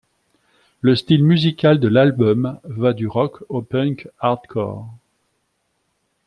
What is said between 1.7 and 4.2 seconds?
de l'album va du rock au punk